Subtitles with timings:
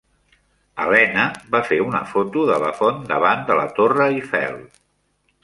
[0.85, 1.25] Elena
[1.55, 4.61] va fer una foto de la font davant de la Torre Eiffel.